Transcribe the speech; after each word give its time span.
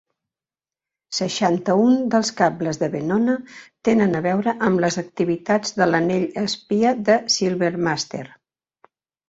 Seixanta-un 1.17 1.93
dels 2.15 2.31
cables 2.39 2.79
de 2.85 2.89
Venona 2.95 3.35
tenen 3.91 4.21
a 4.21 4.23
veure 4.29 4.57
amb 4.71 4.83
les 4.87 4.99
activitats 5.05 5.77
de 5.83 5.91
l'anell 5.93 6.27
espia 6.47 6.97
de 7.13 7.21
Silvermaster. 7.39 8.27